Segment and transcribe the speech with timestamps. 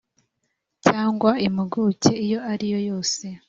[0.85, 3.25] cyangwa impuguke iyo ari yo yose